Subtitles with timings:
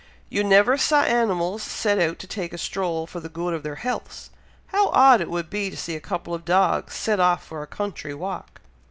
[0.31, 3.75] You never saw animals set out to take a stroll for the good of their
[3.75, 4.31] healths!
[4.69, 7.67] How odd it would be to see a couple of dogs set off for a
[7.67, 8.61] country walk!"